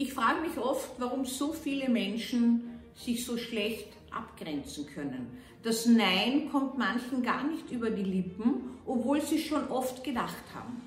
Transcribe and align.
Ich 0.00 0.12
frage 0.12 0.42
mich 0.42 0.56
oft, 0.56 0.92
warum 0.98 1.24
so 1.24 1.52
viele 1.52 1.88
Menschen 1.88 2.70
sich 2.94 3.26
so 3.26 3.36
schlecht 3.36 3.88
abgrenzen 4.12 4.86
können. 4.86 5.26
Das 5.64 5.86
Nein 5.86 6.50
kommt 6.52 6.78
manchen 6.78 7.20
gar 7.24 7.44
nicht 7.48 7.68
über 7.72 7.90
die 7.90 8.04
Lippen, 8.04 8.78
obwohl 8.86 9.20
sie 9.20 9.40
schon 9.40 9.66
oft 9.68 10.04
gedacht 10.04 10.44
haben. 10.54 10.80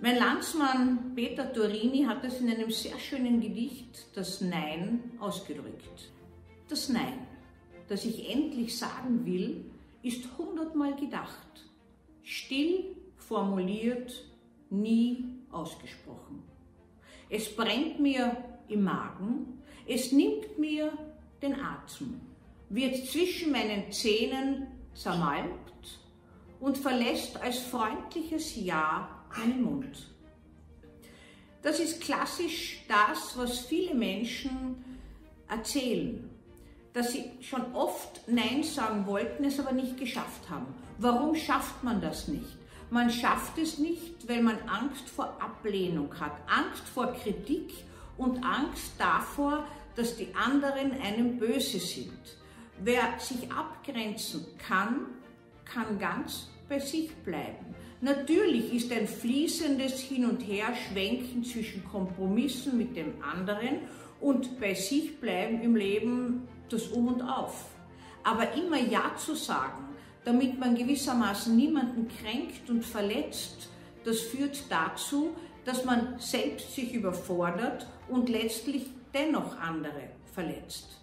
Mein 0.00 0.16
Landsmann 0.16 1.14
Peter 1.14 1.52
Torini 1.52 2.02
hat 2.02 2.24
es 2.24 2.40
in 2.40 2.50
einem 2.50 2.72
sehr 2.72 2.98
schönen 2.98 3.40
Gedicht, 3.40 4.08
das 4.16 4.40
Nein, 4.40 5.12
ausgedrückt. 5.20 6.10
Das 6.68 6.88
Nein, 6.88 7.24
das 7.88 8.04
ich 8.04 8.28
endlich 8.28 8.76
sagen 8.76 9.24
will, 9.26 9.64
ist 10.02 10.24
hundertmal 10.36 10.96
gedacht, 10.96 11.68
still 12.24 12.96
formuliert, 13.16 14.24
nie 14.70 15.24
ausgesprochen. 15.52 16.42
Es 17.30 17.54
brennt 17.54 18.00
mir 18.00 18.36
im 18.68 18.84
Magen, 18.84 19.62
es 19.86 20.12
nimmt 20.12 20.58
mir 20.58 20.92
den 21.42 21.54
Atem, 21.54 22.20
wird 22.68 23.06
zwischen 23.06 23.52
meinen 23.52 23.90
Zähnen 23.92 24.66
zermalmt 24.94 26.00
und 26.60 26.76
verlässt 26.76 27.40
als 27.40 27.58
freundliches 27.58 28.56
Ja 28.56 29.24
meinen 29.36 29.62
Mund. 29.62 30.08
Das 31.62 31.80
ist 31.80 32.00
klassisch 32.00 32.84
das, 32.88 33.36
was 33.36 33.60
viele 33.60 33.94
Menschen 33.94 34.84
erzählen, 35.48 36.30
dass 36.92 37.12
sie 37.12 37.30
schon 37.40 37.74
oft 37.74 38.22
Nein 38.26 38.62
sagen 38.62 39.06
wollten, 39.06 39.44
es 39.44 39.60
aber 39.60 39.72
nicht 39.72 39.98
geschafft 39.98 40.48
haben. 40.48 40.66
Warum 40.98 41.34
schafft 41.34 41.82
man 41.84 42.00
das 42.00 42.28
nicht? 42.28 42.56
Man 42.90 43.10
schafft 43.10 43.58
es 43.58 43.78
nicht, 43.78 44.28
weil 44.28 44.42
man 44.42 44.56
Angst 44.66 45.08
vor 45.08 45.36
Ablehnung 45.40 46.18
hat, 46.18 46.32
Angst 46.46 46.88
vor 46.88 47.12
Kritik 47.12 47.72
und 48.16 48.42
Angst 48.42 48.92
davor, 48.98 49.66
dass 49.94 50.16
die 50.16 50.34
anderen 50.34 50.92
einem 51.02 51.38
böse 51.38 51.78
sind. 51.78 52.38
Wer 52.80 53.18
sich 53.18 53.50
abgrenzen 53.52 54.46
kann, 54.58 55.06
kann 55.64 55.98
ganz 55.98 56.48
bei 56.68 56.78
sich 56.78 57.14
bleiben. 57.16 57.74
Natürlich 58.00 58.72
ist 58.72 58.92
ein 58.92 59.08
fließendes 59.08 60.00
Hin 60.00 60.24
und 60.24 60.40
Her 60.42 60.68
Schwenken 60.74 61.42
zwischen 61.44 61.84
Kompromissen 61.84 62.78
mit 62.78 62.96
dem 62.96 63.22
anderen 63.22 63.80
und 64.20 64.60
bei 64.60 64.74
sich 64.74 65.20
bleiben 65.20 65.60
im 65.62 65.74
Leben 65.74 66.48
das 66.70 66.86
Um 66.88 67.08
und 67.08 67.22
Auf. 67.22 67.66
Aber 68.22 68.52
immer 68.54 68.78
Ja 68.78 69.16
zu 69.16 69.34
sagen, 69.34 69.88
damit 70.24 70.58
man 70.58 70.74
gewissermaßen 70.74 71.56
niemanden 71.56 72.08
kränkt 72.08 72.68
und 72.68 72.84
verletzt, 72.84 73.68
das 74.04 74.20
führt 74.20 74.64
dazu, 74.70 75.30
dass 75.64 75.84
man 75.84 76.18
selbst 76.18 76.74
sich 76.74 76.94
überfordert 76.94 77.86
und 78.08 78.28
letztlich 78.28 78.86
dennoch 79.12 79.58
andere 79.58 80.10
verletzt. 80.32 80.98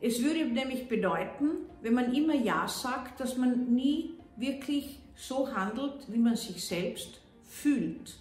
Es 0.00 0.22
würde 0.22 0.44
nämlich 0.44 0.88
bedeuten, 0.88 1.50
wenn 1.80 1.94
man 1.94 2.12
immer 2.12 2.34
Ja 2.34 2.68
sagt, 2.68 3.20
dass 3.20 3.36
man 3.36 3.74
nie 3.74 4.14
wirklich 4.36 4.98
so 5.16 5.54
handelt, 5.54 6.04
wie 6.08 6.18
man 6.18 6.36
sich 6.36 6.64
selbst 6.64 7.20
fühlt. 7.44 8.16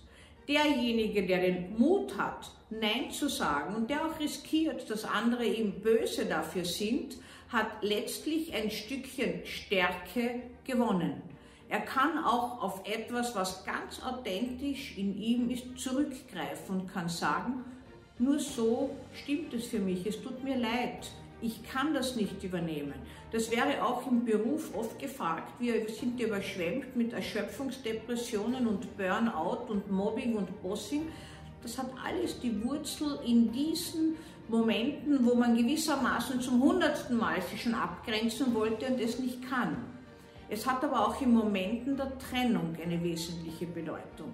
Derjenige, 0.47 1.25
der 1.25 1.41
den 1.41 1.77
Mut 1.77 2.17
hat, 2.17 2.51
Nein 2.69 3.11
zu 3.11 3.29
sagen 3.29 3.75
und 3.75 3.89
der 3.89 4.05
auch 4.05 4.19
riskiert, 4.19 4.89
dass 4.89 5.05
andere 5.05 5.45
ihm 5.45 5.81
böse 5.81 6.25
dafür 6.25 6.65
sind, 6.65 7.17
hat 7.49 7.67
letztlich 7.81 8.53
ein 8.53 8.71
Stückchen 8.71 9.45
Stärke 9.45 10.41
gewonnen. 10.65 11.21
Er 11.69 11.81
kann 11.81 12.23
auch 12.23 12.61
auf 12.61 12.81
etwas, 12.85 13.35
was 13.35 13.63
ganz 13.63 14.01
authentisch 14.03 14.97
in 14.97 15.17
ihm 15.17 15.49
ist, 15.49 15.77
zurückgreifen 15.77 16.81
und 16.81 16.93
kann 16.93 17.09
sagen, 17.09 17.63
nur 18.19 18.39
so 18.39 18.91
stimmt 19.13 19.53
es 19.53 19.67
für 19.67 19.79
mich, 19.79 20.05
es 20.05 20.21
tut 20.21 20.43
mir 20.43 20.57
leid, 20.57 21.11
ich 21.43 21.61
kann 21.63 21.93
das 21.93 22.15
nicht 22.15 22.41
übernehmen. 22.43 22.93
Das 23.31 23.51
wäre 23.51 23.83
auch 23.83 24.09
im 24.09 24.23
Beruf 24.23 24.73
oft 24.75 24.97
gefragt. 24.97 25.53
Wir 25.59 25.87
sind 25.89 26.19
überschwemmt 26.19 26.95
mit 26.95 27.11
Erschöpfungsdepressionen 27.11 28.65
und 28.65 28.97
Burnout 28.97 29.65
und 29.67 29.91
Mobbing 29.91 30.35
und 30.35 30.61
Bossing. 30.61 31.07
Das 31.61 31.77
hat 31.77 31.89
alles 32.03 32.39
die 32.39 32.63
Wurzel 32.63 33.19
in 33.25 33.51
diesen 33.51 34.15
Momenten, 34.47 35.25
wo 35.25 35.35
man 35.35 35.57
gewissermaßen 35.57 36.39
zum 36.41 36.61
hundertsten 36.61 37.17
Mal 37.17 37.41
sich 37.41 37.63
schon 37.63 37.75
abgrenzen 37.75 38.53
wollte 38.53 38.85
und 38.87 38.99
es 38.99 39.19
nicht 39.19 39.47
kann. 39.49 39.77
Es 40.49 40.65
hat 40.65 40.83
aber 40.83 41.07
auch 41.07 41.21
in 41.21 41.33
Momenten 41.33 41.97
der 41.97 42.17
Trennung 42.19 42.75
eine 42.81 43.01
wesentliche 43.03 43.65
Bedeutung. 43.65 44.33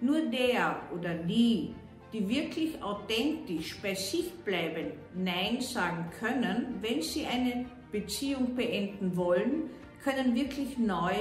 Nur 0.00 0.20
der 0.22 0.80
oder 0.94 1.14
die, 1.14 1.74
die 2.12 2.28
wirklich 2.28 2.82
authentisch 2.82 3.76
bei 3.80 3.94
sich 3.94 4.30
bleiben, 4.44 4.92
Nein 5.14 5.60
sagen 5.60 6.10
können, 6.18 6.78
wenn 6.80 7.00
sie 7.00 7.26
eine 7.26 7.66
Beziehung 7.90 8.54
beenden 8.54 9.16
wollen, 9.16 9.70
können 10.02 10.34
wirklich 10.34 10.78
neu 10.78 11.14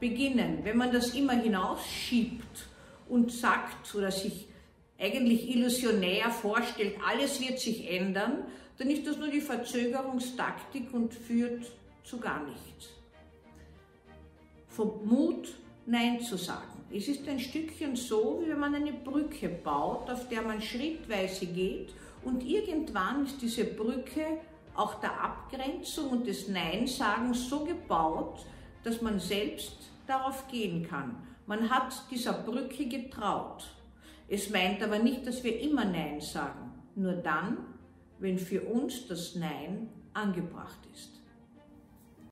beginnen. 0.00 0.58
Wenn 0.64 0.76
man 0.76 0.92
das 0.92 1.14
immer 1.14 1.34
hinausschiebt 1.34 2.68
und 3.08 3.32
sagt 3.32 3.94
oder 3.94 4.10
sich 4.10 4.48
eigentlich 4.98 5.48
illusionär 5.48 6.30
vorstellt, 6.30 6.96
alles 7.06 7.40
wird 7.40 7.58
sich 7.58 7.90
ändern, 7.90 8.44
dann 8.78 8.90
ist 8.90 9.06
das 9.06 9.16
nur 9.18 9.28
die 9.28 9.40
Verzögerungstaktik 9.40 10.92
und 10.92 11.14
führt 11.14 11.70
zu 12.02 12.18
gar 12.18 12.44
nichts. 12.44 12.90
Vom 14.68 15.06
Mut, 15.06 15.54
Nein 15.86 16.20
zu 16.20 16.36
sagen. 16.36 16.84
Es 16.92 17.08
ist 17.08 17.28
ein 17.28 17.40
Stückchen 17.40 17.96
so, 17.96 18.40
wie 18.42 18.50
wenn 18.50 18.58
man 18.58 18.74
eine 18.74 18.92
Brücke 18.92 19.48
baut, 19.48 20.08
auf 20.08 20.28
der 20.28 20.42
man 20.42 20.62
schrittweise 20.62 21.46
geht 21.46 21.92
und 22.22 22.42
irgendwann 22.42 23.24
ist 23.24 23.42
diese 23.42 23.64
Brücke 23.64 24.38
auch 24.74 25.00
der 25.00 25.20
Abgrenzung 25.20 26.10
und 26.10 26.26
des 26.26 26.48
Nein-Sagens 26.48 27.48
so 27.48 27.64
gebaut, 27.64 28.46
dass 28.82 29.02
man 29.02 29.20
selbst 29.20 29.76
darauf 30.06 30.48
gehen 30.48 30.86
kann. 30.86 31.16
Man 31.46 31.68
hat 31.68 31.92
dieser 32.10 32.32
Brücke 32.32 32.86
getraut. 32.86 33.70
Es 34.28 34.50
meint 34.50 34.82
aber 34.82 34.98
nicht, 34.98 35.26
dass 35.26 35.44
wir 35.44 35.60
immer 35.60 35.84
Nein 35.84 36.20
sagen, 36.20 36.72
nur 36.94 37.12
dann, 37.12 37.58
wenn 38.18 38.38
für 38.38 38.62
uns 38.62 39.06
das 39.06 39.34
Nein 39.34 39.90
angebracht 40.14 40.78
ist. 40.92 41.10